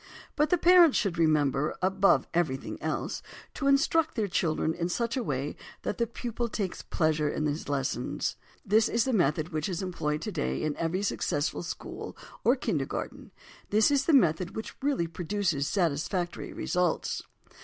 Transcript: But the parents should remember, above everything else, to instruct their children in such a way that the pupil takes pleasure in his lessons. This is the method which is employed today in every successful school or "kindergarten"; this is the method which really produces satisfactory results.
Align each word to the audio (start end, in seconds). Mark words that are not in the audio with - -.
But 0.35 0.49
the 0.49 0.57
parents 0.57 0.97
should 0.97 1.19
remember, 1.19 1.75
above 1.79 2.25
everything 2.33 2.81
else, 2.81 3.21
to 3.53 3.67
instruct 3.67 4.15
their 4.15 4.27
children 4.27 4.73
in 4.73 4.89
such 4.89 5.15
a 5.15 5.21
way 5.21 5.55
that 5.83 5.99
the 5.99 6.07
pupil 6.07 6.49
takes 6.49 6.81
pleasure 6.81 7.29
in 7.29 7.45
his 7.45 7.69
lessons. 7.69 8.35
This 8.65 8.89
is 8.89 9.03
the 9.05 9.13
method 9.13 9.49
which 9.49 9.69
is 9.69 9.83
employed 9.83 10.23
today 10.23 10.63
in 10.63 10.75
every 10.77 11.03
successful 11.03 11.61
school 11.61 12.17
or 12.43 12.55
"kindergarten"; 12.55 13.29
this 13.69 13.91
is 13.91 14.05
the 14.05 14.11
method 14.13 14.55
which 14.55 14.75
really 14.81 15.05
produces 15.05 15.67
satisfactory 15.67 16.51
results. 16.51 17.21